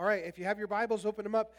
All 0.00 0.06
right, 0.06 0.24
if 0.24 0.38
you 0.38 0.46
have 0.46 0.56
your 0.56 0.66
Bibles, 0.66 1.04
open 1.04 1.24
them 1.24 1.34
up 1.34 1.52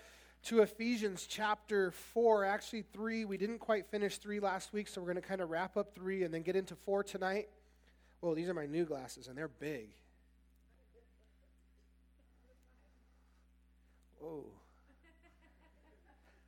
to 0.45 0.61
Ephesians 0.63 1.27
chapter 1.29 1.91
4, 1.91 2.43
actually 2.43 2.81
3. 2.91 3.23
We 3.25 3.37
didn't 3.37 3.59
quite 3.59 3.85
finish 3.85 4.17
3 4.17 4.39
last 4.39 4.73
week, 4.73 4.87
so 4.87 4.99
we're 4.99 5.13
going 5.13 5.21
to 5.21 5.27
kind 5.27 5.41
of 5.41 5.51
wrap 5.51 5.77
up 5.77 5.93
3 5.93 6.23
and 6.23 6.33
then 6.33 6.41
get 6.41 6.55
into 6.55 6.75
4 6.75 7.03
tonight. 7.03 7.49
Well, 8.19 8.33
these 8.33 8.49
are 8.49 8.55
my 8.55 8.65
new 8.65 8.83
glasses, 8.83 9.27
and 9.27 9.37
they're 9.37 9.47
big. 9.47 9.89
Oh. 14.25 14.45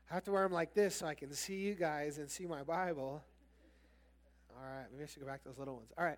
I 0.10 0.16
have 0.16 0.24
to 0.24 0.32
wear 0.32 0.42
them 0.42 0.52
like 0.52 0.74
this 0.74 0.96
so 0.96 1.06
I 1.06 1.14
can 1.14 1.32
see 1.32 1.58
you 1.58 1.76
guys 1.76 2.18
and 2.18 2.28
see 2.28 2.48
my 2.48 2.64
Bible. 2.64 3.24
All 4.58 4.64
right, 4.64 4.88
maybe 4.92 5.04
I 5.04 5.06
should 5.06 5.22
go 5.22 5.28
back 5.28 5.44
to 5.44 5.50
those 5.50 5.60
little 5.60 5.76
ones. 5.76 5.92
All 5.96 6.04
right. 6.04 6.18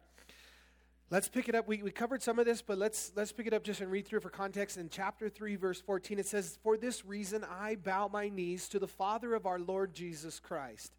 Let's 1.12 1.28
pick 1.28 1.48
it 1.48 1.54
up. 1.54 1.68
We, 1.68 1.84
we 1.84 1.92
covered 1.92 2.24
some 2.24 2.40
of 2.40 2.48
this, 2.48 2.64
but 2.64 2.80
let's, 2.80 3.12
let's 3.16 3.32
pick 3.32 3.46
it 3.46 3.54
up 3.54 3.64
just 3.64 3.80
and 3.80 3.92
read 3.92 4.08
through 4.08 4.22
for 4.22 4.32
context. 4.32 4.78
In 4.78 4.90
chapter 4.90 5.30
3, 5.30 5.55
verse 5.55 5.80
14, 5.80 6.18
it 6.18 6.26
says, 6.26 6.58
For 6.64 6.78
this 6.78 7.05
reason 7.05 7.46
I 7.48 7.76
bow 7.76 8.09
my 8.12 8.27
knees 8.30 8.68
to 8.70 8.80
the 8.80 8.88
Father 8.88 9.36
of 9.36 9.46
our 9.46 9.60
Lord 9.60 9.94
Jesus 9.94 10.40
Christ. 10.40 10.96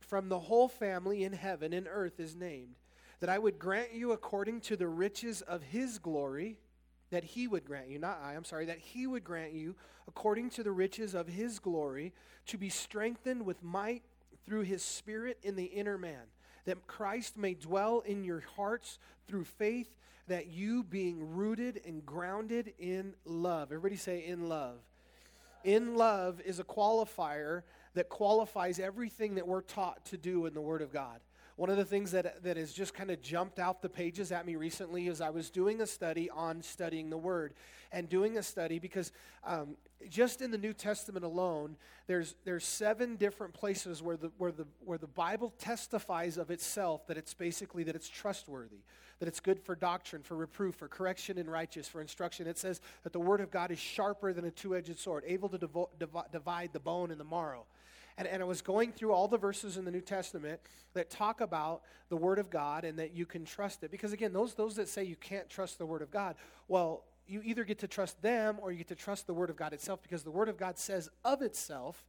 From 0.00 0.30
the 0.30 0.38
whole 0.38 0.68
family 0.68 1.24
in 1.24 1.34
heaven 1.34 1.74
and 1.74 1.86
earth 1.90 2.20
is 2.20 2.34
named, 2.34 2.76
that 3.20 3.28
I 3.28 3.38
would 3.38 3.58
grant 3.58 3.92
you 3.92 4.12
according 4.12 4.62
to 4.62 4.76
the 4.76 4.88
riches 4.88 5.42
of 5.42 5.62
his 5.62 5.98
glory, 5.98 6.56
that 7.10 7.24
he 7.24 7.46
would 7.46 7.66
grant 7.66 7.88
you, 7.88 7.98
not 7.98 8.20
I, 8.24 8.34
I'm 8.34 8.44
sorry, 8.44 8.64
that 8.66 8.78
he 8.78 9.06
would 9.06 9.24
grant 9.24 9.52
you 9.52 9.74
according 10.08 10.50
to 10.50 10.62
the 10.62 10.72
riches 10.72 11.14
of 11.14 11.28
his 11.28 11.58
glory, 11.58 12.14
to 12.46 12.56
be 12.56 12.70
strengthened 12.70 13.44
with 13.44 13.62
might 13.62 14.04
through 14.46 14.62
his 14.62 14.82
Spirit 14.82 15.38
in 15.42 15.54
the 15.54 15.64
inner 15.64 15.98
man 15.98 16.24
that 16.64 16.86
Christ 16.86 17.36
may 17.36 17.54
dwell 17.54 18.00
in 18.00 18.24
your 18.24 18.42
hearts 18.56 18.98
through 19.26 19.44
faith, 19.44 19.88
that 20.28 20.48
you 20.48 20.82
being 20.82 21.34
rooted 21.34 21.80
and 21.86 22.04
grounded 22.04 22.72
in 22.78 23.14
love. 23.24 23.70
Everybody 23.70 23.96
say, 23.96 24.24
in 24.26 24.48
love. 24.48 24.76
In 25.64 25.96
love 25.96 26.40
is 26.44 26.58
a 26.58 26.64
qualifier 26.64 27.62
that 27.94 28.08
qualifies 28.08 28.78
everything 28.78 29.36
that 29.36 29.46
we're 29.46 29.62
taught 29.62 30.04
to 30.06 30.16
do 30.16 30.46
in 30.46 30.54
the 30.54 30.60
Word 30.60 30.82
of 30.82 30.92
God. 30.92 31.20
One 31.56 31.70
of 31.70 31.76
the 31.76 31.84
things 31.84 32.10
that, 32.10 32.42
that 32.42 32.56
has 32.56 32.72
just 32.72 32.94
kind 32.94 33.10
of 33.12 33.22
jumped 33.22 33.60
out 33.60 33.80
the 33.80 33.88
pages 33.88 34.32
at 34.32 34.44
me 34.44 34.56
recently 34.56 35.06
is 35.06 35.20
I 35.20 35.30
was 35.30 35.50
doing 35.50 35.80
a 35.80 35.86
study 35.86 36.28
on 36.28 36.62
studying 36.62 37.10
the 37.10 37.16
Word 37.16 37.54
and 37.92 38.08
doing 38.08 38.38
a 38.38 38.42
study 38.42 38.80
because 38.80 39.12
um, 39.44 39.76
just 40.08 40.42
in 40.42 40.50
the 40.50 40.58
New 40.58 40.72
Testament 40.72 41.24
alone, 41.24 41.76
there's, 42.08 42.34
there's 42.44 42.64
seven 42.64 43.14
different 43.14 43.54
places 43.54 44.02
where 44.02 44.16
the, 44.16 44.32
where, 44.36 44.50
the, 44.50 44.66
where 44.84 44.98
the 44.98 45.06
Bible 45.06 45.54
testifies 45.58 46.38
of 46.38 46.50
itself 46.50 47.06
that 47.06 47.16
it's 47.16 47.34
basically 47.34 47.84
that 47.84 47.94
it's 47.94 48.08
trustworthy, 48.08 48.82
that 49.20 49.28
it's 49.28 49.38
good 49.38 49.60
for 49.60 49.76
doctrine, 49.76 50.22
for 50.22 50.34
reproof, 50.34 50.74
for 50.74 50.88
correction 50.88 51.38
and 51.38 51.48
righteous, 51.48 51.86
for 51.86 52.00
instruction. 52.00 52.48
It 52.48 52.58
says 52.58 52.80
that 53.04 53.12
the 53.12 53.20
Word 53.20 53.40
of 53.40 53.52
God 53.52 53.70
is 53.70 53.78
sharper 53.78 54.32
than 54.32 54.44
a 54.44 54.50
two 54.50 54.74
edged 54.74 54.98
sword, 54.98 55.22
able 55.24 55.48
to 55.50 55.58
devo- 55.58 55.90
div- 56.00 56.32
divide 56.32 56.72
the 56.72 56.80
bone 56.80 57.12
and 57.12 57.20
the 57.20 57.24
marrow. 57.24 57.64
And, 58.16 58.28
and 58.28 58.42
I 58.42 58.46
was 58.46 58.62
going 58.62 58.92
through 58.92 59.12
all 59.12 59.28
the 59.28 59.38
verses 59.38 59.76
in 59.76 59.84
the 59.84 59.90
New 59.90 60.00
Testament 60.00 60.60
that 60.94 61.10
talk 61.10 61.40
about 61.40 61.82
the 62.08 62.16
Word 62.16 62.38
of 62.38 62.50
God 62.50 62.84
and 62.84 62.98
that 62.98 63.14
you 63.14 63.26
can 63.26 63.44
trust 63.44 63.82
it. 63.82 63.90
Because 63.90 64.12
again, 64.12 64.32
those, 64.32 64.54
those 64.54 64.76
that 64.76 64.88
say 64.88 65.04
you 65.04 65.16
can't 65.16 65.48
trust 65.48 65.78
the 65.78 65.86
Word 65.86 66.02
of 66.02 66.10
God, 66.10 66.36
well, 66.68 67.04
you 67.26 67.40
either 67.44 67.64
get 67.64 67.78
to 67.80 67.88
trust 67.88 68.20
them 68.22 68.58
or 68.60 68.70
you 68.70 68.78
get 68.78 68.88
to 68.88 68.94
trust 68.94 69.26
the 69.26 69.34
Word 69.34 69.50
of 69.50 69.56
God 69.56 69.72
itself 69.72 70.02
because 70.02 70.22
the 70.22 70.30
Word 70.30 70.48
of 70.48 70.56
God 70.56 70.78
says 70.78 71.08
of 71.24 71.42
itself 71.42 72.04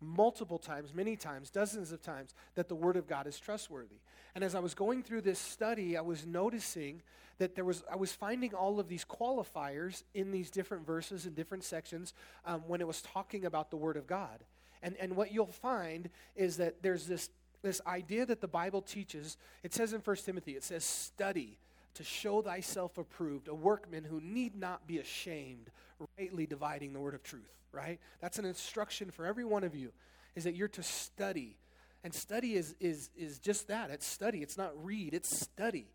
multiple 0.00 0.58
times, 0.58 0.94
many 0.94 1.16
times, 1.16 1.50
dozens 1.50 1.92
of 1.92 2.02
times, 2.02 2.34
that 2.54 2.68
the 2.68 2.74
Word 2.74 2.96
of 2.96 3.06
God 3.06 3.26
is 3.26 3.38
trustworthy. 3.38 3.96
And 4.34 4.42
as 4.44 4.54
I 4.54 4.60
was 4.60 4.74
going 4.74 5.02
through 5.02 5.22
this 5.22 5.38
study, 5.38 5.96
I 5.96 6.00
was 6.00 6.26
noticing 6.26 7.02
that 7.38 7.54
there 7.54 7.64
was, 7.64 7.82
I 7.90 7.96
was 7.96 8.12
finding 8.12 8.54
all 8.54 8.78
of 8.78 8.88
these 8.88 9.04
qualifiers 9.04 10.02
in 10.14 10.30
these 10.30 10.50
different 10.50 10.86
verses 10.86 11.26
and 11.26 11.34
different 11.34 11.64
sections 11.64 12.14
um, 12.44 12.62
when 12.66 12.80
it 12.80 12.86
was 12.86 13.02
talking 13.02 13.44
about 13.44 13.70
the 13.70 13.76
Word 13.76 13.96
of 13.96 14.06
God. 14.06 14.44
And, 14.84 14.96
and 15.00 15.16
what 15.16 15.32
you'll 15.32 15.46
find 15.46 16.10
is 16.36 16.58
that 16.58 16.82
there's 16.82 17.06
this, 17.06 17.30
this 17.62 17.80
idea 17.86 18.26
that 18.26 18.42
the 18.42 18.46
Bible 18.46 18.82
teaches. 18.82 19.38
It 19.62 19.72
says 19.72 19.94
in 19.94 20.00
1 20.00 20.16
Timothy, 20.16 20.52
it 20.52 20.62
says, 20.62 20.84
study 20.84 21.56
to 21.94 22.04
show 22.04 22.42
thyself 22.42 22.98
approved, 22.98 23.48
a 23.48 23.54
workman 23.54 24.04
who 24.04 24.20
need 24.20 24.54
not 24.54 24.86
be 24.86 24.98
ashamed, 24.98 25.70
rightly 26.18 26.44
dividing 26.44 26.92
the 26.92 27.00
word 27.00 27.14
of 27.14 27.22
truth, 27.22 27.50
right? 27.72 27.98
That's 28.20 28.38
an 28.38 28.44
instruction 28.44 29.10
for 29.10 29.24
every 29.24 29.44
one 29.44 29.64
of 29.64 29.74
you, 29.74 29.90
is 30.34 30.44
that 30.44 30.54
you're 30.54 30.68
to 30.68 30.82
study. 30.82 31.56
And 32.02 32.12
study 32.12 32.54
is, 32.54 32.74
is, 32.78 33.08
is 33.16 33.38
just 33.38 33.68
that. 33.68 33.90
It's 33.90 34.06
study. 34.06 34.42
It's 34.42 34.58
not 34.58 34.72
read, 34.84 35.14
it's 35.14 35.34
study. 35.34 35.86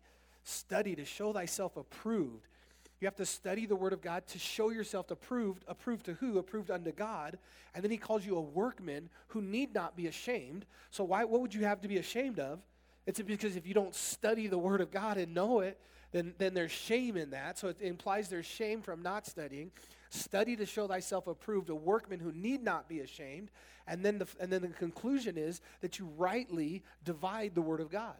Study 0.42 0.96
to 0.96 1.04
show 1.04 1.32
thyself 1.32 1.76
approved. 1.76 2.48
You 3.00 3.06
have 3.06 3.16
to 3.16 3.26
study 3.26 3.64
the 3.64 3.76
Word 3.76 3.92
of 3.92 4.02
God 4.02 4.26
to 4.28 4.38
show 4.38 4.70
yourself 4.70 5.10
approved. 5.10 5.64
Approved 5.66 6.04
to 6.06 6.14
who? 6.14 6.38
Approved 6.38 6.70
unto 6.70 6.92
God. 6.92 7.38
And 7.74 7.82
then 7.82 7.90
He 7.90 7.96
calls 7.96 8.26
you 8.26 8.36
a 8.36 8.40
workman 8.40 9.08
who 9.28 9.40
need 9.40 9.74
not 9.74 9.96
be 9.96 10.06
ashamed. 10.06 10.66
So, 10.90 11.04
why, 11.04 11.24
what 11.24 11.40
would 11.40 11.54
you 11.54 11.64
have 11.64 11.80
to 11.80 11.88
be 11.88 11.96
ashamed 11.96 12.38
of? 12.38 12.60
It's 13.06 13.20
because 13.20 13.56
if 13.56 13.66
you 13.66 13.72
don't 13.72 13.94
study 13.94 14.46
the 14.46 14.58
Word 14.58 14.82
of 14.82 14.90
God 14.90 15.16
and 15.16 15.34
know 15.34 15.60
it, 15.60 15.80
then, 16.12 16.34
then 16.38 16.54
there's 16.54 16.72
shame 16.72 17.16
in 17.16 17.30
that. 17.30 17.58
So 17.58 17.68
it 17.68 17.80
implies 17.80 18.28
there's 18.28 18.46
shame 18.46 18.82
from 18.82 19.02
not 19.02 19.26
studying. 19.26 19.70
Study 20.10 20.56
to 20.56 20.66
show 20.66 20.88
thyself 20.88 21.26
approved, 21.26 21.70
a 21.70 21.74
workman 21.74 22.20
who 22.20 22.32
need 22.32 22.62
not 22.62 22.88
be 22.88 23.00
ashamed. 23.00 23.50
And 23.86 24.04
then 24.04 24.18
the, 24.18 24.26
and 24.40 24.52
then 24.52 24.62
the 24.62 24.68
conclusion 24.68 25.38
is 25.38 25.60
that 25.80 25.98
you 25.98 26.10
rightly 26.18 26.82
divide 27.04 27.54
the 27.54 27.62
Word 27.62 27.80
of 27.80 27.90
God 27.90 28.16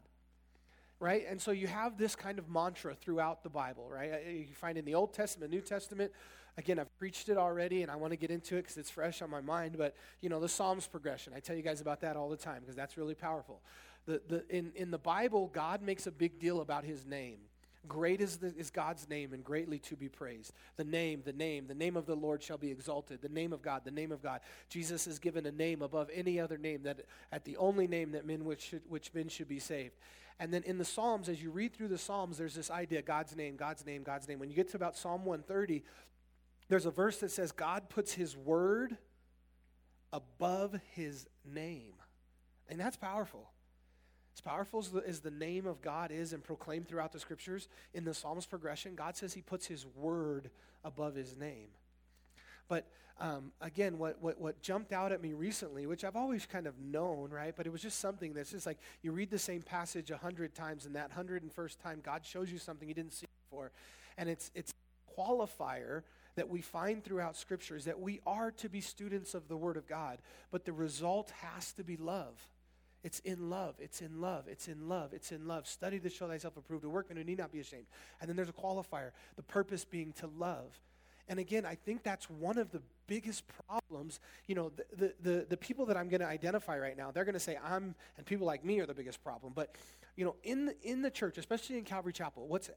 right? 1.00 1.24
And 1.28 1.40
so 1.40 1.50
you 1.50 1.66
have 1.66 1.96
this 1.96 2.14
kind 2.14 2.38
of 2.38 2.48
mantra 2.48 2.94
throughout 2.94 3.42
the 3.42 3.48
Bible, 3.48 3.88
right? 3.90 4.12
You 4.28 4.54
find 4.54 4.78
in 4.78 4.84
the 4.84 4.94
Old 4.94 5.14
Testament, 5.14 5.50
New 5.50 5.62
Testament. 5.62 6.12
Again, 6.58 6.78
I've 6.78 6.96
preached 6.98 7.30
it 7.30 7.38
already, 7.38 7.82
and 7.82 7.90
I 7.90 7.96
want 7.96 8.12
to 8.12 8.16
get 8.16 8.30
into 8.30 8.56
it 8.56 8.62
because 8.62 8.76
it's 8.76 8.90
fresh 8.90 9.22
on 9.22 9.30
my 9.30 9.40
mind. 9.40 9.76
But 9.78 9.96
you 10.20 10.28
know, 10.28 10.38
the 10.38 10.48
Psalms 10.48 10.86
progression. 10.86 11.32
I 11.34 11.40
tell 11.40 11.56
you 11.56 11.62
guys 11.62 11.80
about 11.80 12.00
that 12.02 12.16
all 12.16 12.28
the 12.28 12.36
time 12.36 12.60
because 12.60 12.76
that's 12.76 12.98
really 12.98 13.14
powerful. 13.14 13.62
The, 14.06 14.20
the, 14.28 14.44
in, 14.48 14.72
in 14.74 14.90
the 14.90 14.98
Bible, 14.98 15.50
God 15.52 15.82
makes 15.82 16.06
a 16.06 16.10
big 16.10 16.38
deal 16.38 16.60
about 16.60 16.84
His 16.84 17.06
name. 17.06 17.38
Great 17.88 18.20
is, 18.20 18.36
the, 18.36 18.54
is 18.56 18.70
God's 18.70 19.08
name 19.08 19.32
and 19.32 19.42
greatly 19.42 19.78
to 19.80 19.96
be 19.96 20.08
praised. 20.08 20.52
The 20.76 20.84
name, 20.84 21.22
the 21.24 21.32
name, 21.32 21.66
the 21.66 21.74
name 21.74 21.96
of 21.96 22.04
the 22.06 22.14
Lord 22.14 22.42
shall 22.42 22.58
be 22.58 22.70
exalted. 22.70 23.22
The 23.22 23.28
name 23.28 23.52
of 23.52 23.62
God, 23.62 23.82
the 23.84 23.90
name 23.90 24.12
of 24.12 24.22
God. 24.22 24.40
Jesus 24.68 25.06
is 25.06 25.18
given 25.18 25.46
a 25.46 25.50
name 25.50 25.80
above 25.80 26.10
any 26.12 26.38
other 26.38 26.58
name, 26.58 26.82
that 26.82 27.06
at 27.32 27.44
the 27.44 27.56
only 27.56 27.86
name 27.86 28.12
that 28.12 28.26
men 28.26 28.44
which, 28.44 28.68
should, 28.68 28.82
which 28.88 29.14
men 29.14 29.28
should 29.28 29.48
be 29.48 29.58
saved. 29.58 29.94
And 30.38 30.52
then 30.52 30.62
in 30.64 30.78
the 30.78 30.84
Psalms, 30.84 31.28
as 31.28 31.42
you 31.42 31.50
read 31.50 31.74
through 31.74 31.88
the 31.88 31.98
Psalms, 31.98 32.38
there's 32.38 32.54
this 32.54 32.70
idea 32.70 33.02
God's 33.02 33.34
name, 33.34 33.56
God's 33.56 33.84
name, 33.84 34.02
God's 34.02 34.28
name. 34.28 34.38
When 34.38 34.50
you 34.50 34.56
get 34.56 34.68
to 34.70 34.76
about 34.76 34.96
Psalm 34.96 35.24
130, 35.24 35.82
there's 36.68 36.86
a 36.86 36.90
verse 36.90 37.18
that 37.18 37.30
says, 37.30 37.50
God 37.50 37.88
puts 37.88 38.12
his 38.12 38.36
word 38.36 38.96
above 40.12 40.78
his 40.92 41.26
name. 41.44 41.94
And 42.68 42.78
that's 42.78 42.96
powerful. 42.96 43.50
As 44.40 44.42
powerful 44.50 44.80
as 44.80 44.88
the, 44.88 45.02
as 45.06 45.20
the, 45.20 45.30
name 45.30 45.66
of 45.66 45.82
God 45.82 46.10
is 46.10 46.32
and 46.32 46.42
proclaimed 46.42 46.88
throughout 46.88 47.12
the 47.12 47.20
scriptures, 47.20 47.68
in 47.92 48.04
the 48.04 48.14
Psalms 48.14 48.46
progression, 48.46 48.94
God 48.94 49.14
says 49.14 49.34
he 49.34 49.42
puts 49.42 49.66
his 49.66 49.84
word 49.94 50.48
above 50.82 51.14
his 51.14 51.36
name. 51.36 51.68
But 52.66 52.86
um, 53.20 53.52
again, 53.60 53.98
what, 53.98 54.16
what, 54.22 54.40
what 54.40 54.62
jumped 54.62 54.94
out 54.94 55.12
at 55.12 55.20
me 55.20 55.34
recently, 55.34 55.86
which 55.86 56.04
I've 56.04 56.16
always 56.16 56.46
kind 56.46 56.66
of 56.66 56.78
known, 56.78 57.28
right? 57.28 57.52
But 57.54 57.66
it 57.66 57.70
was 57.70 57.82
just 57.82 57.98
something 57.98 58.32
that's 58.32 58.52
just 58.52 58.64
like 58.64 58.78
you 59.02 59.12
read 59.12 59.30
the 59.30 59.38
same 59.38 59.60
passage 59.60 60.10
a 60.10 60.16
hundred 60.16 60.54
times, 60.54 60.86
and 60.86 60.96
that 60.96 61.10
hundred 61.10 61.42
and 61.42 61.52
first 61.52 61.78
time, 61.78 62.00
God 62.02 62.24
shows 62.24 62.50
you 62.50 62.56
something 62.56 62.88
you 62.88 62.94
didn't 62.94 63.12
see 63.12 63.26
before. 63.50 63.72
And 64.16 64.26
it's, 64.26 64.50
it's 64.54 64.72
qualifier 65.18 66.02
that 66.36 66.48
we 66.48 66.62
find 66.62 67.04
throughout 67.04 67.36
Scripture 67.36 67.76
is 67.76 67.84
that 67.84 68.00
we 68.00 68.20
are 68.26 68.52
to 68.52 68.70
be 68.70 68.80
students 68.80 69.34
of 69.34 69.48
the 69.48 69.56
Word 69.58 69.76
of 69.76 69.86
God, 69.86 70.16
but 70.50 70.64
the 70.64 70.72
result 70.72 71.30
has 71.42 71.74
to 71.74 71.84
be 71.84 71.98
love. 71.98 72.40
It's 73.02 73.20
in 73.20 73.48
love. 73.48 73.76
It's 73.78 74.02
in 74.02 74.20
love. 74.20 74.44
It's 74.46 74.68
in 74.68 74.88
love. 74.88 75.12
It's 75.12 75.32
in 75.32 75.46
love. 75.46 75.66
Study 75.66 75.98
to 76.00 76.10
show 76.10 76.28
thyself 76.28 76.56
approved, 76.56 76.84
a 76.84 76.88
workman 76.88 77.16
who 77.16 77.24
need 77.24 77.38
not 77.38 77.52
be 77.52 77.60
ashamed. 77.60 77.86
And 78.20 78.28
then 78.28 78.36
there's 78.36 78.50
a 78.50 78.52
qualifier, 78.52 79.10
the 79.36 79.42
purpose 79.42 79.84
being 79.84 80.12
to 80.14 80.26
love. 80.38 80.78
And 81.28 81.38
again, 81.38 81.64
I 81.64 81.76
think 81.76 82.02
that's 82.02 82.28
one 82.28 82.58
of 82.58 82.72
the 82.72 82.82
biggest 83.06 83.44
problems. 83.66 84.18
You 84.48 84.56
know, 84.56 84.72
the, 84.76 84.84
the, 84.96 85.14
the, 85.22 85.46
the 85.50 85.56
people 85.56 85.86
that 85.86 85.96
I'm 85.96 86.08
going 86.08 86.20
to 86.20 86.26
identify 86.26 86.76
right 86.76 86.96
now, 86.96 87.12
they're 87.12 87.24
going 87.24 87.34
to 87.34 87.40
say 87.40 87.56
I'm, 87.64 87.94
and 88.16 88.26
people 88.26 88.46
like 88.46 88.64
me 88.64 88.80
are 88.80 88.86
the 88.86 88.94
biggest 88.94 89.22
problem. 89.22 89.52
But, 89.54 89.76
you 90.16 90.24
know, 90.24 90.34
in 90.42 90.66
the, 90.66 90.74
in 90.82 91.02
the 91.02 91.10
church, 91.10 91.38
especially 91.38 91.78
in 91.78 91.84
Calvary 91.84 92.12
Chapel, 92.12 92.48
what's, 92.48 92.68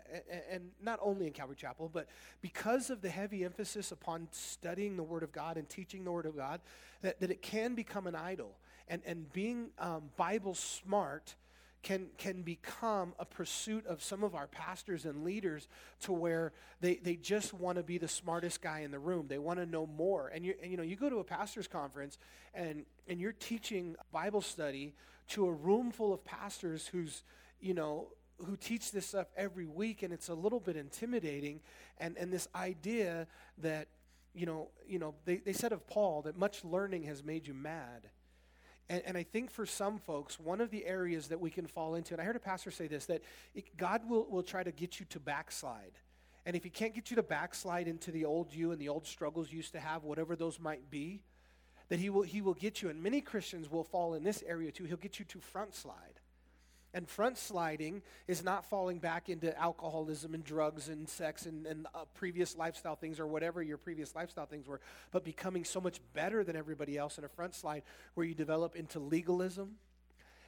and 0.52 0.70
not 0.82 1.00
only 1.02 1.26
in 1.26 1.34
Calvary 1.34 1.56
Chapel, 1.56 1.90
but 1.92 2.08
because 2.42 2.92
of 2.92 3.02
the 3.02 3.10
heavy 3.10 3.44
emphasis 3.44 3.92
upon 3.92 4.28
studying 4.32 4.98
the 4.98 5.04
Word 5.04 5.24
of 5.24 5.32
God 5.32 5.58
and 5.58 5.68
teaching 5.68 6.04
the 6.04 6.12
Word 6.12 6.28
of 6.28 6.38
God, 6.38 6.62
that, 7.02 7.20
that 7.22 7.32
it 7.32 7.42
can 7.42 7.74
become 7.74 8.06
an 8.06 8.16
idol. 8.16 8.56
And, 8.88 9.02
and 9.06 9.32
being 9.32 9.70
um, 9.80 10.10
Bible 10.18 10.56
smart 10.56 11.36
can, 11.82 12.08
can 12.18 12.42
become 12.42 13.14
a 13.20 13.26
pursuit 13.26 13.86
of 13.88 14.02
some 14.02 14.24
of 14.24 14.36
our 14.36 14.48
pastors 14.48 15.06
and 15.06 15.24
leaders 15.24 15.68
to 16.02 16.14
where 16.14 16.54
they, 16.80 16.96
they 16.96 17.16
just 17.16 17.54
want 17.54 17.78
to 17.78 17.84
be 17.84 17.98
the 17.98 18.08
smartest 18.08 18.62
guy 18.62 18.80
in 18.80 18.92
the 18.92 19.00
room. 19.00 19.28
They 19.28 19.38
want 19.38 19.60
to 19.60 19.66
know 19.66 19.86
more. 19.86 20.30
And 20.30 20.46
you, 20.46 20.54
and 20.62 20.72
you 20.72 20.78
know, 20.78 20.84
you 20.84 20.96
go 20.96 21.10
to 21.10 21.18
a 21.18 21.24
pastor's 21.24 21.68
conference 21.68 22.18
and, 22.54 22.86
and 23.08 23.20
you're 23.20 23.34
teaching 23.34 23.96
Bible 24.12 24.42
study 24.42 24.94
to 25.30 25.46
a 25.46 25.52
room 25.52 25.92
full 25.92 26.14
of 26.14 26.24
pastors 26.24 26.88
who's, 26.88 27.24
you 27.60 27.74
know, 27.74 28.08
who 28.46 28.56
teach 28.56 28.92
this 28.92 29.06
stuff 29.06 29.28
every 29.38 29.66
week, 29.66 30.04
and 30.04 30.12
it's 30.12 30.28
a 30.28 30.34
little 30.34 30.60
bit 30.60 30.76
intimidating. 30.76 31.62
And, 32.00 32.18
and 32.18 32.34
this 32.34 32.48
idea 32.56 33.28
that 33.60 33.88
you 34.34 34.46
know, 34.46 34.70
you 34.88 35.00
know 35.00 35.14
they, 35.26 35.38
they 35.38 35.54
said 35.54 35.72
of 35.72 35.88
Paul 35.88 36.24
that 36.24 36.38
much 36.38 36.64
learning 36.64 37.04
has 37.04 37.24
made 37.24 37.48
you 37.48 37.54
mad. 37.54 38.10
And, 38.90 39.02
and, 39.06 39.18
I 39.18 39.24
think 39.24 39.50
for 39.50 39.66
some 39.66 39.98
folks, 39.98 40.40
one 40.40 40.60
of 40.60 40.70
the 40.70 40.86
areas 40.86 41.30
that 41.30 41.40
we 41.40 41.50
can 41.50 41.68
fall 41.68 41.96
into, 41.96 42.14
and 42.14 42.22
I 42.22 42.26
heard 42.26 42.36
a 42.36 42.40
pastor 42.40 42.70
say 42.70 42.88
this, 42.88 43.06
that 43.06 43.22
it, 43.56 43.78
God 43.78 44.02
will, 44.10 44.26
will 44.30 44.44
try 44.44 44.62
to 44.62 44.72
get 44.72 45.00
you 45.00 45.06
to 45.10 45.20
backslide. 45.20 45.94
And 46.46 46.56
if 46.56 46.64
he 46.64 46.70
can't 46.70 46.94
get 46.94 47.10
you 47.10 47.16
to 47.16 47.24
backslide 47.24 47.88
into 47.88 48.12
the 48.12 48.26
old 48.26 48.54
you 48.54 48.72
and 48.72 48.82
the 48.82 48.90
old 48.90 49.08
struggles 49.08 49.52
you 49.52 49.58
used 49.58 49.72
to 49.72 49.80
have, 49.80 50.04
whatever 50.04 50.36
those 50.36 50.60
might 50.60 50.90
be, 50.92 51.22
that 51.90 52.00
he 52.00 52.10
will, 52.10 52.24
he 52.24 52.42
will 52.42 52.54
get 52.54 52.82
you, 52.82 52.90
and 52.90 53.02
many 53.02 53.22
Christians 53.22 53.72
will 53.72 53.84
fall 53.84 54.16
in 54.16 54.24
this 54.24 54.44
area 54.46 54.72
too, 54.72 54.84
he'll 54.84 54.98
get 54.98 55.20
you 55.20 55.26
to 55.26 55.40
front 55.40 55.74
slide. 55.74 56.20
And 56.94 57.10
front 57.10 57.38
sliding 57.38 58.04
is 58.28 58.44
not 58.44 58.66
falling 58.66 59.00
back 59.00 59.28
into 59.28 59.58
alcoholism 59.58 60.34
and 60.36 60.44
drugs 60.44 60.90
and 60.90 61.10
sex 61.10 61.46
and, 61.48 61.66
and 61.66 61.88
uh, 61.96 62.06
previous 62.14 62.56
lifestyle 62.56 62.96
things 62.96 63.20
or 63.20 63.26
whatever 63.26 63.64
your 63.64 63.78
previous 63.78 64.14
lifestyle 64.16 64.46
things 64.46 64.68
were, 64.68 64.80
but 65.12 65.24
becoming 65.24 65.64
so 65.64 65.82
much 65.82 66.00
better 66.14 66.44
than 66.44 66.56
everybody 66.56 66.98
else 66.98 67.18
in 67.18 67.24
a 67.24 67.30
front 67.30 67.56
slide 67.56 67.82
where 68.14 68.26
you 68.26 68.36
develop 68.36 68.76
into 68.76 69.00
legalism 69.00 69.76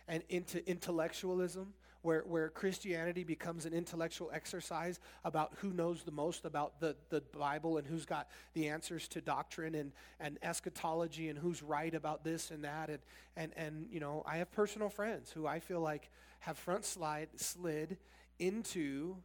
and 0.07 0.23
into 0.29 0.67
intellectualism 0.69 1.73
where, 2.05 2.21
where 2.27 2.49
Christianity 2.49 3.23
becomes 3.23 3.65
an 3.65 3.73
intellectual 3.73 4.29
exercise 4.31 4.99
about 5.23 5.53
who 5.57 5.73
knows 5.73 6.03
the 6.03 6.11
most 6.11 6.45
about 6.45 6.79
the, 6.79 6.95
the 7.09 7.21
Bible 7.35 7.77
and 7.77 7.87
who's 7.87 8.05
got 8.05 8.27
the 8.53 8.67
answers 8.67 9.07
to 9.07 9.21
doctrine 9.21 9.73
and, 9.73 9.91
and 10.19 10.37
eschatology 10.43 11.29
and 11.29 11.39
who's 11.39 11.63
right 11.63 11.95
about 11.95 12.23
this 12.23 12.51
and 12.51 12.63
that. 12.63 12.89
And, 12.89 12.99
and, 13.35 13.51
and, 13.57 13.87
you 13.89 13.99
know, 13.99 14.21
I 14.23 14.37
have 14.37 14.51
personal 14.51 14.87
friends 14.87 15.31
who 15.31 15.47
I 15.47 15.59
feel 15.59 15.81
like 15.81 16.11
have 16.41 16.59
front 16.59 16.85
slide, 16.85 17.29
slid 17.37 17.97
into 18.37 19.15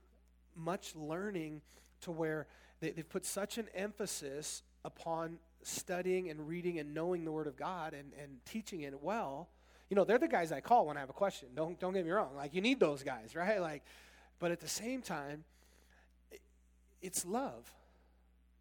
much 0.56 0.97
learning 0.97 1.61
to 2.00 2.11
where 2.11 2.47
they, 2.81 2.93
they've 2.93 3.09
put 3.09 3.26
such 3.26 3.59
an 3.59 3.67
emphasis 3.75 4.62
upon 4.87 5.38
studying 5.62 6.31
and 6.31 6.49
reading 6.49 6.79
and 6.79 6.94
knowing 6.94 7.26
the 7.26 7.33
Word 7.33 7.47
of 7.47 7.56
God 7.59 7.93
and, 7.93 8.12
and 8.19 8.38
teaching 8.47 8.81
it 8.81 9.03
well 9.03 9.50
you 9.91 9.97
know, 9.97 10.05
they're 10.05 10.19
the 10.19 10.29
guys 10.29 10.53
I 10.53 10.61
call 10.61 10.87
when 10.87 10.97
I 10.97 11.01
have 11.01 11.11
a 11.11 11.15
question. 11.15 11.49
Don't, 11.55 11.79
don't 11.79 11.93
get 11.93 12.05
me 12.05 12.13
wrong. 12.13 12.37
Like, 12.37 12.55
you 12.55 12.61
need 12.61 12.79
those 12.79 13.03
guys, 13.03 13.35
right? 13.35 13.61
Like, 13.61 13.83
but 14.39 14.53
at 14.53 14.61
the 14.61 14.69
same 14.69 15.03
time, 15.03 15.45
it's 17.03 17.27
love. 17.27 17.71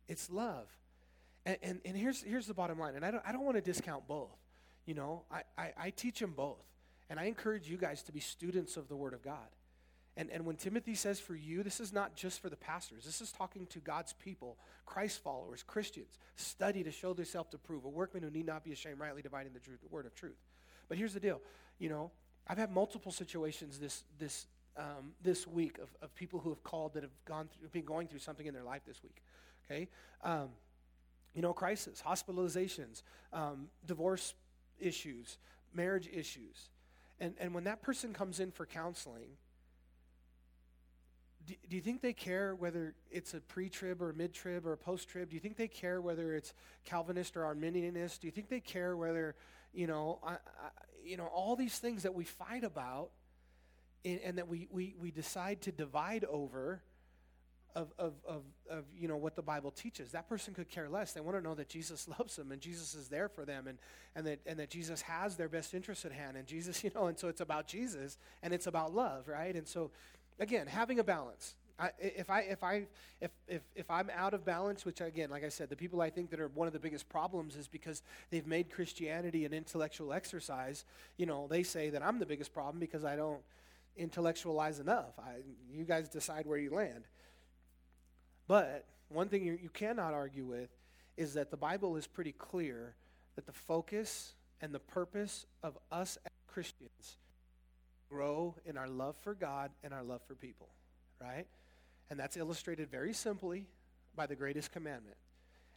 It's 0.07 0.29
love. 0.31 0.67
And, 1.45 1.57
and, 1.61 1.81
and 1.85 1.95
here's, 1.95 2.23
here's 2.23 2.47
the 2.47 2.53
bottom 2.55 2.79
line. 2.79 2.95
And 2.95 3.05
I 3.05 3.11
don't, 3.11 3.23
I 3.25 3.31
don't 3.31 3.45
want 3.45 3.57
to 3.57 3.61
discount 3.61 4.07
both. 4.07 4.35
You 4.87 4.95
know, 4.95 5.21
I, 5.31 5.43
I, 5.55 5.73
I 5.77 5.89
teach 5.91 6.19
them 6.19 6.33
both. 6.35 6.63
And 7.11 7.19
I 7.19 7.25
encourage 7.25 7.69
you 7.69 7.77
guys 7.77 8.01
to 8.03 8.11
be 8.11 8.19
students 8.19 8.75
of 8.75 8.87
the 8.87 8.95
Word 8.95 9.13
of 9.13 9.21
God. 9.21 9.37
And, 10.17 10.29
and 10.31 10.45
when 10.45 10.55
Timothy 10.55 10.95
says 10.95 11.19
for 11.19 11.35
you, 11.35 11.61
this 11.63 11.79
is 11.79 11.93
not 11.93 12.15
just 12.15 12.41
for 12.41 12.49
the 12.49 12.57
pastors. 12.57 13.05
This 13.05 13.21
is 13.21 13.31
talking 13.31 13.67
to 13.67 13.79
God's 13.79 14.13
people, 14.13 14.57
Christ 14.85 15.23
followers, 15.23 15.63
Christians. 15.63 16.17
Study 16.35 16.83
to 16.83 16.91
show 16.91 17.13
thyself 17.13 17.51
to 17.51 17.57
prove, 17.57 17.85
a 17.85 17.89
workman 17.89 18.23
who 18.23 18.31
need 18.31 18.47
not 18.47 18.63
be 18.63 18.71
ashamed, 18.71 18.99
rightly 18.99 19.21
dividing 19.21 19.53
the, 19.53 19.59
truth, 19.59 19.79
the 19.81 19.87
word 19.87 20.05
of 20.05 20.15
truth. 20.15 20.35
But 20.89 20.97
here's 20.97 21.13
the 21.13 21.19
deal. 21.19 21.39
You 21.77 21.89
know, 21.89 22.11
I've 22.47 22.57
had 22.57 22.71
multiple 22.71 23.11
situations 23.11 23.79
this 23.79 24.03
this 24.17 24.47
um, 24.75 25.13
this 25.21 25.45
week 25.47 25.77
of, 25.77 25.89
of 26.01 26.13
people 26.15 26.39
who 26.39 26.49
have 26.49 26.63
called 26.63 26.95
that 26.95 27.03
have 27.03 27.11
gone 27.25 27.47
through, 27.47 27.69
been 27.69 27.85
going 27.85 28.07
through 28.07 28.19
something 28.19 28.47
in 28.47 28.53
their 28.53 28.63
life 28.63 28.81
this 28.87 29.01
week. 29.03 29.21
Okay, 29.65 29.87
um, 30.23 30.49
you 31.33 31.41
know, 31.41 31.53
crisis, 31.53 32.01
hospitalizations, 32.05 33.03
um, 33.31 33.67
divorce 33.85 34.33
issues, 34.79 35.37
marriage 35.73 36.09
issues, 36.11 36.69
and 37.19 37.35
and 37.39 37.53
when 37.53 37.65
that 37.65 37.81
person 37.81 38.13
comes 38.13 38.39
in 38.39 38.51
for 38.51 38.65
counseling. 38.65 39.29
Do, 41.67 41.75
you 41.75 41.81
think 41.81 42.01
they 42.01 42.13
care 42.13 42.53
whether 42.53 42.93
it's 43.09 43.33
a 43.33 43.39
pre-trib 43.39 44.03
or 44.03 44.11
a 44.11 44.13
mid-trib 44.13 44.67
or 44.67 44.73
a 44.73 44.77
post-trib? 44.77 45.29
Do 45.29 45.35
you 45.35 45.39
think 45.39 45.57
they 45.57 45.67
care 45.67 45.99
whether 45.99 46.35
it's 46.35 46.53
Calvinist 46.85 47.35
or 47.35 47.41
Arminianist? 47.41 48.19
Do 48.19 48.27
you 48.27 48.31
think 48.31 48.49
they 48.49 48.59
care 48.59 48.95
whether 48.95 49.35
you 49.73 49.87
know, 49.87 50.19
I, 50.23 50.31
I, 50.33 50.37
you 51.03 51.17
know, 51.17 51.25
all 51.27 51.55
these 51.55 51.77
things 51.77 52.03
that 52.03 52.13
we 52.13 52.23
fight 52.23 52.63
about 52.63 53.09
and, 54.05 54.19
and 54.23 54.37
that 54.37 54.47
we, 54.47 54.67
we, 54.71 54.95
we 54.99 55.11
decide 55.11 55.61
to 55.61 55.71
divide 55.71 56.23
over 56.25 56.81
of, 57.75 57.93
of, 57.99 58.13
of, 58.27 58.41
of, 58.69 58.85
you 58.97 59.07
know, 59.07 59.17
what 59.17 59.35
the 59.35 59.41
Bible 59.41 59.71
teaches. 59.71 60.11
That 60.11 60.27
person 60.27 60.53
could 60.53 60.69
care 60.69 60.89
less. 60.89 61.13
They 61.13 61.21
want 61.21 61.37
to 61.37 61.43
know 61.43 61.55
that 61.55 61.69
Jesus 61.69 62.07
loves 62.19 62.35
them 62.35 62.51
and 62.51 62.61
Jesus 62.61 62.95
is 62.95 63.07
there 63.07 63.29
for 63.29 63.45
them 63.45 63.67
and, 63.67 63.77
and, 64.15 64.25
that, 64.27 64.39
and 64.45 64.59
that 64.59 64.69
Jesus 64.69 65.01
has 65.03 65.35
their 65.35 65.49
best 65.49 65.73
interest 65.73 66.05
at 66.05 66.11
hand. 66.11 66.35
And 66.35 66.47
Jesus, 66.47 66.83
you 66.83 66.91
know, 66.95 67.07
and 67.07 67.17
so 67.17 67.27
it's 67.27 67.41
about 67.41 67.67
Jesus 67.67 68.17
and 68.41 68.53
it's 68.53 68.67
about 68.67 68.93
love, 68.93 69.27
right? 69.27 69.55
And 69.55 69.67
so, 69.67 69.91
again, 70.39 70.67
having 70.67 70.99
a 70.99 71.03
balance. 71.03 71.55
I, 71.79 71.91
if 71.99 72.29
I 72.29 72.41
if 72.41 72.63
I 72.63 72.83
if, 73.21 73.31
if 73.47 73.61
if 73.75 73.89
I'm 73.89 74.09
out 74.13 74.33
of 74.33 74.43
balance, 74.43 74.85
which 74.85 74.99
again, 74.99 75.29
like 75.29 75.43
I 75.43 75.49
said, 75.49 75.69
the 75.69 75.75
people 75.75 76.01
I 76.01 76.09
think 76.09 76.29
that 76.31 76.39
are 76.39 76.49
one 76.49 76.67
of 76.67 76.73
the 76.73 76.79
biggest 76.79 77.07
problems 77.07 77.55
is 77.55 77.67
because 77.67 78.01
they've 78.29 78.45
made 78.45 78.69
Christianity 78.69 79.45
an 79.45 79.53
intellectual 79.53 80.11
exercise. 80.11 80.83
You 81.17 81.25
know, 81.25 81.47
they 81.47 81.63
say 81.63 81.89
that 81.91 82.03
I'm 82.03 82.19
the 82.19 82.25
biggest 82.25 82.53
problem 82.53 82.79
because 82.79 83.05
I 83.05 83.15
don't 83.15 83.41
intellectualize 83.95 84.79
enough. 84.79 85.17
I, 85.17 85.37
you 85.73 85.85
guys 85.85 86.09
decide 86.09 86.45
where 86.45 86.57
you 86.57 86.71
land. 86.71 87.05
But 88.47 88.85
one 89.09 89.29
thing 89.29 89.43
you, 89.43 89.57
you 89.61 89.69
cannot 89.69 90.13
argue 90.13 90.45
with 90.45 90.69
is 91.17 91.33
that 91.33 91.51
the 91.51 91.57
Bible 91.57 91.95
is 91.97 92.07
pretty 92.07 92.31
clear 92.31 92.95
that 93.35 93.45
the 93.45 93.53
focus 93.53 94.33
and 94.61 94.73
the 94.73 94.79
purpose 94.79 95.45
of 95.63 95.77
us 95.91 96.17
as 96.25 96.31
Christians 96.47 97.17
grow 98.09 98.55
in 98.65 98.77
our 98.77 98.87
love 98.87 99.15
for 99.17 99.33
God 99.33 99.71
and 99.83 99.93
our 99.93 100.03
love 100.03 100.21
for 100.27 100.35
people, 100.35 100.67
right? 101.21 101.45
And 102.09 102.19
that's 102.19 102.37
illustrated 102.37 102.89
very 102.89 103.13
simply 103.13 103.67
by 104.15 104.25
the 104.25 104.35
greatest 104.35 104.71
commandment. 104.71 105.17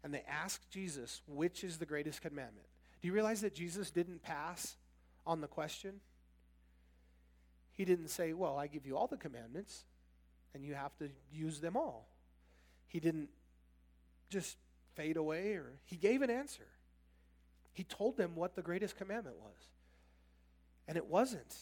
And 0.03 0.13
they 0.13 0.25
asked 0.29 0.71
Jesus, 0.71 1.23
which 1.27 1.63
is 1.63 1.79
the 1.79 1.87
greatest 1.87 2.23
commandment? 2.23 2.67
Do 3.01 3.09
you 3.09 3.15
realize 3.15 3.41
that 3.43 3.55
Jesus 3.55 3.91
didn't 3.91 4.23
pass 4.23 4.77
on 5.27 5.41
the 5.41 5.47
question? 5.47 6.01
He 7.73 7.85
didn't 7.85 8.09
say, 8.09 8.33
Well, 8.33 8.59
I 8.59 8.67
give 8.67 8.87
you 8.87 8.97
all 8.97 9.07
the 9.07 9.17
commandments, 9.17 9.85
and 10.55 10.65
you 10.65 10.75
have 10.75 10.97
to 10.99 11.09
use 11.33 11.61
them 11.61 11.77
all. 11.77 12.09
He 12.89 13.01
didn't 13.01 13.31
just 14.29 14.57
fade 14.95 15.17
away, 15.17 15.55
or 15.55 15.73
he 15.85 15.97
gave 15.97 16.23
an 16.23 16.31
answer. 16.31 16.67
He 17.73 17.85
told 17.85 18.17
them 18.17 18.33
what 18.35 18.55
the 18.55 18.63
greatest 18.63 18.97
commandment 18.97 19.37
was. 19.37 19.57
And 20.87 20.97
it 20.97 21.07
wasn't 21.07 21.57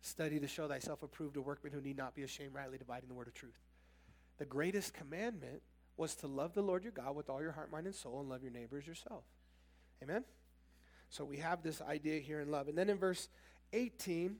Study 0.00 0.38
to 0.40 0.46
show 0.46 0.68
thyself 0.68 1.02
approved, 1.02 1.36
a 1.36 1.40
workman 1.40 1.72
who 1.72 1.80
need 1.80 1.96
not 1.96 2.14
be 2.14 2.22
ashamed, 2.22 2.54
rightly 2.54 2.78
dividing 2.78 3.08
the 3.08 3.14
word 3.14 3.26
of 3.26 3.34
truth. 3.34 3.58
The 4.38 4.44
greatest 4.44 4.94
commandment 4.94 5.62
was 5.96 6.14
to 6.16 6.28
love 6.28 6.54
the 6.54 6.62
Lord 6.62 6.84
your 6.84 6.92
God 6.92 7.16
with 7.16 7.28
all 7.28 7.42
your 7.42 7.52
heart, 7.52 7.72
mind, 7.72 7.86
and 7.86 7.94
soul, 7.94 8.20
and 8.20 8.28
love 8.28 8.42
your 8.42 8.52
neighbor 8.52 8.78
as 8.78 8.86
yourself. 8.86 9.24
Amen? 10.02 10.24
So 11.10 11.24
we 11.24 11.38
have 11.38 11.62
this 11.62 11.82
idea 11.82 12.20
here 12.20 12.40
in 12.40 12.50
love. 12.50 12.68
And 12.68 12.78
then 12.78 12.88
in 12.88 12.98
verse 12.98 13.28
18, 13.72 14.36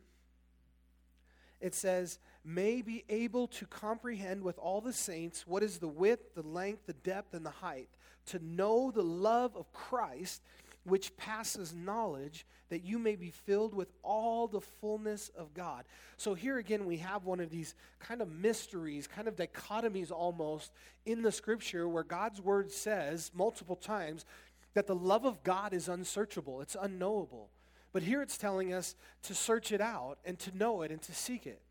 it 1.61 1.75
says, 1.75 2.21
may 2.45 2.83
be 2.83 3.05
able 3.09 3.49
to 3.49 3.67
comprehend 3.67 4.43
with 4.43 4.59
all 4.59 4.81
the 4.81 4.93
saints 4.93 5.47
what 5.47 5.65
is 5.65 5.79
the 5.79 5.89
width, 5.89 6.35
the 6.35 6.43
length, 6.43 6.87
the 6.87 6.93
depth, 6.93 7.35
and 7.35 7.45
the 7.45 7.51
height, 7.51 7.89
to 8.27 8.39
know 8.45 8.93
the 8.93 9.03
love 9.03 9.57
of 9.57 9.73
Christ 9.73 10.43
which 10.89 11.17
passes 11.17 11.75
knowledge, 11.75 12.47
that 12.69 12.85
you 12.85 12.99
may 12.99 13.17
be 13.17 13.31
filled 13.31 13.75
with 13.75 13.93
all 14.03 14.47
the 14.47 14.61
fullness 14.61 15.31
of 15.37 15.55
God. 15.55 15.85
So, 16.17 16.35
here 16.35 16.59
again, 16.59 16.85
we 16.85 16.99
have 16.99 17.25
one 17.25 17.41
of 17.41 17.51
these 17.51 17.75
kind 17.99 18.21
of 18.21 18.31
mysteries, 18.31 19.07
kind 19.07 19.29
of 19.29 19.37
dichotomies 19.37 20.11
almost 20.11 20.73
in 21.07 21.23
the 21.23 21.33
scripture 21.33 21.89
where 21.89 22.05
God's 22.05 22.41
word 22.41 22.71
says 22.71 23.31
multiple 23.35 23.77
times 23.77 24.25
that 24.75 24.87
the 24.87 24.95
love 24.95 25.25
of 25.25 25.43
God 25.43 25.73
is 25.73 25.89
unsearchable, 25.89 26.61
it's 26.61 26.77
unknowable. 26.81 27.51
But 27.93 28.03
here 28.03 28.23
it's 28.23 28.37
telling 28.37 28.73
us 28.75 28.95
to 29.23 29.35
search 29.35 29.73
it 29.73 29.81
out 29.81 30.19
and 30.25 30.39
to 30.41 30.57
know 30.57 30.83
it 30.83 30.91
and 30.91 31.01
to 31.03 31.15
seek 31.15 31.47
it. 31.47 31.63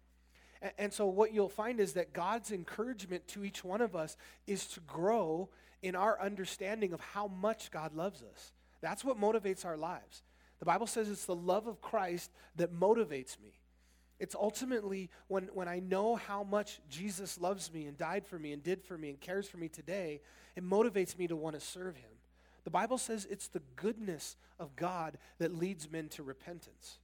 And 0.77 0.91
so, 0.91 1.05
what 1.05 1.33
you'll 1.33 1.49
find 1.49 1.79
is 1.79 1.93
that 1.93 2.13
God's 2.13 2.51
encouragement 2.51 3.27
to 3.29 3.43
each 3.43 3.63
one 3.63 3.81
of 3.81 3.95
us 3.95 4.17
is 4.47 4.65
to 4.69 4.79
grow 4.81 5.49
in 5.83 5.95
our 5.95 6.19
understanding 6.19 6.93
of 6.93 6.99
how 6.99 7.27
much 7.27 7.69
God 7.69 7.93
loves 7.93 8.23
us. 8.23 8.51
That's 8.81 9.03
what 9.03 9.19
motivates 9.19 9.65
our 9.65 9.77
lives. 9.77 10.23
The 10.59 10.65
Bible 10.65 10.87
says 10.87 11.09
it's 11.09 11.25
the 11.25 11.35
love 11.35 11.67
of 11.67 11.81
Christ 11.81 12.31
that 12.55 12.73
motivates 12.73 13.39
me. 13.41 13.59
It's 14.19 14.35
ultimately 14.35 15.09
when, 15.27 15.49
when 15.53 15.67
I 15.67 15.79
know 15.79 16.15
how 16.15 16.43
much 16.43 16.79
Jesus 16.89 17.39
loves 17.39 17.71
me 17.71 17.85
and 17.85 17.97
died 17.97 18.25
for 18.25 18.39
me 18.39 18.51
and 18.51 18.63
did 18.63 18.83
for 18.83 18.97
me 18.97 19.09
and 19.09 19.19
cares 19.19 19.47
for 19.47 19.57
me 19.57 19.69
today, 19.69 20.21
it 20.55 20.63
motivates 20.63 21.17
me 21.17 21.27
to 21.27 21.35
want 21.35 21.55
to 21.55 21.61
serve 21.61 21.95
him. 21.97 22.09
The 22.63 22.71
Bible 22.71 22.97
says 22.97 23.27
it's 23.29 23.47
the 23.47 23.61
goodness 23.75 24.35
of 24.59 24.75
God 24.75 25.17
that 25.37 25.53
leads 25.53 25.89
men 25.89 26.09
to 26.09 26.23
repentance. 26.23 26.97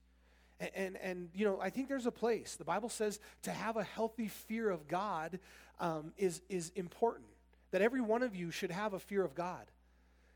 And, 0.60 0.70
and, 0.74 0.96
and, 0.96 1.28
you 1.34 1.44
know, 1.44 1.60
I 1.60 1.70
think 1.70 1.88
there's 1.88 2.06
a 2.06 2.12
place. 2.12 2.56
The 2.56 2.64
Bible 2.64 2.88
says 2.88 3.20
to 3.42 3.52
have 3.52 3.76
a 3.76 3.84
healthy 3.84 4.28
fear 4.28 4.68
of 4.70 4.88
God 4.88 5.38
um, 5.80 6.12
is, 6.16 6.42
is 6.48 6.70
important, 6.74 7.26
that 7.70 7.80
every 7.80 8.00
one 8.00 8.22
of 8.22 8.34
you 8.34 8.50
should 8.50 8.70
have 8.70 8.92
a 8.92 8.98
fear 8.98 9.24
of 9.24 9.34
God. 9.34 9.64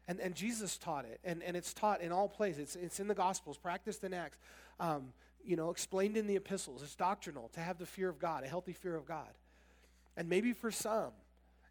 And, 0.09 0.21
and 0.21 0.35
Jesus 0.35 0.79
taught 0.79 1.05
it, 1.05 1.21
and, 1.23 1.43
and 1.43 1.55
it's 1.55 1.75
taught 1.75 2.01
in 2.01 2.13
all 2.13 2.29
places. 2.29 2.63
It's, 2.63 2.77
it's 2.77 3.01
in 3.01 3.09
the 3.09 3.15
Gospels, 3.15 3.59
practiced 3.59 4.03
in 4.03 4.15
Acts, 4.15 4.39
um, 4.81 5.13
you 5.45 5.55
know, 5.55 5.69
explained 5.69 6.17
in 6.17 6.27
the 6.27 6.37
epistles. 6.37 6.83
It's 6.83 6.95
doctrinal 6.95 7.51
to 7.53 7.61
have 7.61 7.79
the 7.79 7.85
fear 7.85 8.09
of 8.09 8.19
God, 8.19 8.43
a 8.43 8.49
healthy 8.49 8.73
fear 8.73 8.97
of 8.97 9.07
God. 9.07 9.29
And 10.17 10.29
maybe 10.31 10.55
for 10.55 10.71
some, 10.71 11.13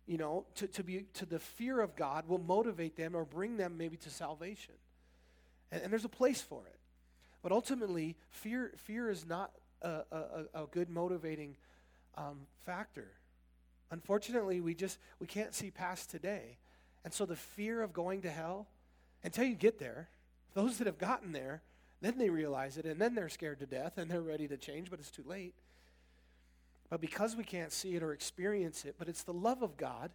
you 0.05 0.19
know, 0.19 0.45
to, 0.55 0.67
to 0.67 0.83
be 0.83 1.05
to 1.15 1.25
the 1.25 1.39
fear 1.39 1.81
of 1.81 1.95
God 1.95 2.27
will 2.27 2.37
motivate 2.37 2.95
them 2.95 3.15
or 3.15 3.25
bring 3.25 3.57
them 3.57 3.75
maybe 3.75 3.97
to 3.97 4.09
salvation. 4.11 4.75
And, 5.71 5.81
and 5.81 5.91
there's 5.91 6.05
a 6.05 6.09
place 6.09 6.41
for 6.41 6.61
it. 6.67 6.79
But 7.41 7.51
ultimately, 7.51 8.15
fear 8.29 8.71
fear 8.77 9.09
is 9.09 9.25
not 9.25 9.51
a, 9.81 10.01
a, 10.11 10.63
a 10.63 10.65
good 10.71 10.89
motivating 10.89 11.55
um, 12.15 12.41
factor. 12.65 13.09
Unfortunately, 13.89 14.61
we 14.61 14.75
just 14.75 14.99
we 15.19 15.27
can't 15.27 15.55
see 15.55 15.71
past 15.71 16.11
today. 16.11 16.57
And 17.07 17.13
so 17.13 17.25
the 17.25 17.37
fear 17.37 17.83
of 17.83 17.93
going 17.93 18.23
to 18.23 18.29
hell, 18.29 18.67
until 19.23 19.45
you 19.45 19.55
get 19.55 19.79
there, 19.79 20.09
those 20.55 20.77
that 20.77 20.87
have 20.87 20.97
gotten 20.97 21.31
there, 21.31 21.61
then 22.01 22.17
they 22.17 22.29
realize 22.29 22.77
it, 22.77 22.83
and 22.83 22.99
then 22.99 23.15
they're 23.15 23.29
scared 23.29 23.59
to 23.59 23.65
death, 23.65 23.97
and 23.97 24.11
they're 24.11 24.19
ready 24.19 24.45
to 24.49 24.57
change, 24.57 24.89
but 24.89 24.99
it's 24.99 25.09
too 25.09 25.23
late. 25.25 25.53
But 26.89 26.99
because 26.99 27.33
we 27.33 27.45
can't 27.45 27.71
see 27.71 27.95
it 27.95 28.03
or 28.03 28.11
experience 28.11 28.83
it, 28.83 28.95
but 28.99 29.07
it's 29.07 29.23
the 29.23 29.31
love 29.31 29.61
of 29.61 29.77
God, 29.77 30.11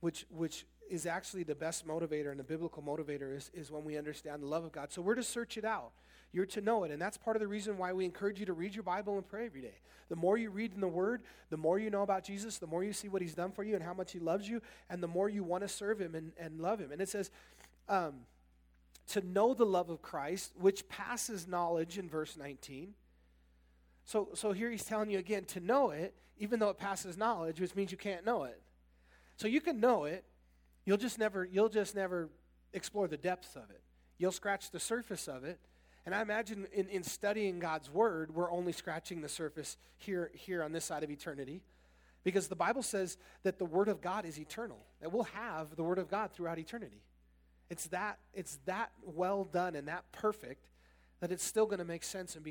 which, 0.00 0.26
which 0.28 0.66
is 0.90 1.06
actually 1.06 1.42
the 1.42 1.54
best 1.54 1.86
motivator 1.86 2.30
and 2.30 2.38
the 2.38 2.44
biblical 2.44 2.82
motivator 2.82 3.36
is, 3.36 3.50
is 3.54 3.70
when 3.70 3.84
we 3.84 3.96
understand 3.96 4.42
the 4.42 4.46
love 4.46 4.64
of 4.64 4.72
God. 4.72 4.92
So 4.92 5.02
we're 5.02 5.14
to 5.14 5.22
search 5.22 5.56
it 5.56 5.64
out. 5.64 5.92
You're 6.32 6.46
to 6.46 6.60
know 6.60 6.84
it. 6.84 6.90
And 6.90 7.00
that's 7.00 7.16
part 7.16 7.36
of 7.36 7.40
the 7.40 7.48
reason 7.48 7.76
why 7.76 7.92
we 7.92 8.04
encourage 8.04 8.40
you 8.40 8.46
to 8.46 8.52
read 8.52 8.74
your 8.74 8.82
Bible 8.82 9.16
and 9.16 9.26
pray 9.26 9.46
every 9.46 9.60
day. 9.60 9.80
The 10.08 10.16
more 10.16 10.36
you 10.38 10.50
read 10.50 10.72
in 10.74 10.80
the 10.80 10.88
Word, 10.88 11.22
the 11.50 11.56
more 11.56 11.78
you 11.78 11.90
know 11.90 12.02
about 12.02 12.24
Jesus, 12.24 12.58
the 12.58 12.66
more 12.66 12.82
you 12.82 12.92
see 12.92 13.08
what 13.08 13.22
He's 13.22 13.34
done 13.34 13.52
for 13.52 13.62
you 13.62 13.74
and 13.74 13.84
how 13.84 13.94
much 13.94 14.12
He 14.12 14.18
loves 14.18 14.48
you, 14.48 14.62
and 14.88 15.02
the 15.02 15.08
more 15.08 15.28
you 15.28 15.44
want 15.44 15.62
to 15.62 15.68
serve 15.68 16.00
Him 16.00 16.14
and, 16.14 16.32
and 16.38 16.60
love 16.60 16.78
Him. 16.78 16.90
And 16.90 17.00
it 17.00 17.08
says, 17.08 17.30
um, 17.88 18.20
to 19.08 19.20
know 19.20 19.52
the 19.52 19.66
love 19.66 19.90
of 19.90 20.00
Christ, 20.00 20.52
which 20.58 20.88
passes 20.88 21.46
knowledge 21.46 21.98
in 21.98 22.08
verse 22.08 22.36
19 22.36 22.94
so, 24.04 24.28
so 24.34 24.52
here 24.52 24.70
he's 24.70 24.84
telling 24.84 25.10
you 25.10 25.18
again 25.18 25.44
to 25.46 25.60
know 25.60 25.90
it, 25.90 26.14
even 26.38 26.58
though 26.58 26.70
it 26.70 26.78
passes 26.78 27.16
knowledge, 27.16 27.60
which 27.60 27.74
means 27.74 27.92
you 27.92 27.98
can't 27.98 28.24
know 28.24 28.44
it. 28.44 28.60
So 29.36 29.48
you 29.48 29.60
can 29.60 29.80
know 29.80 30.04
it, 30.04 30.24
you'll 30.84 30.96
just 30.96 31.18
never, 31.18 31.44
you'll 31.44 31.68
just 31.68 31.94
never 31.94 32.28
explore 32.72 33.08
the 33.08 33.16
depths 33.16 33.56
of 33.56 33.70
it. 33.70 33.82
You'll 34.18 34.32
scratch 34.32 34.70
the 34.70 34.80
surface 34.80 35.28
of 35.28 35.44
it. 35.44 35.58
And 36.04 36.14
I 36.14 36.22
imagine 36.22 36.66
in, 36.72 36.88
in 36.88 37.02
studying 37.02 37.60
God's 37.60 37.90
word, 37.90 38.34
we're 38.34 38.50
only 38.50 38.72
scratching 38.72 39.20
the 39.20 39.28
surface 39.28 39.76
here, 39.98 40.30
here 40.34 40.62
on 40.62 40.72
this 40.72 40.84
side 40.84 41.04
of 41.04 41.10
eternity. 41.10 41.62
Because 42.24 42.48
the 42.48 42.56
Bible 42.56 42.82
says 42.82 43.18
that 43.42 43.58
the 43.58 43.64
word 43.64 43.88
of 43.88 44.00
God 44.00 44.24
is 44.24 44.38
eternal. 44.38 44.78
That 45.00 45.12
we'll 45.12 45.24
have 45.24 45.76
the 45.76 45.82
word 45.82 45.98
of 45.98 46.10
God 46.10 46.32
throughout 46.32 46.58
eternity. 46.58 47.02
It's 47.70 47.86
that, 47.88 48.18
it's 48.34 48.58
that 48.66 48.90
well 49.04 49.44
done 49.44 49.76
and 49.76 49.88
that 49.88 50.04
perfect 50.12 50.68
that 51.22 51.30
it's 51.30 51.44
still 51.44 51.66
going 51.66 51.78
to 51.78 51.84
make 51.84 52.02
sense 52.02 52.34
and 52.34 52.44
be 52.44 52.50